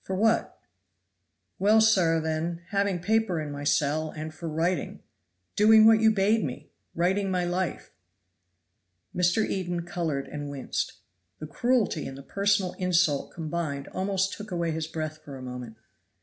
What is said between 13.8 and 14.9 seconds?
almost took away his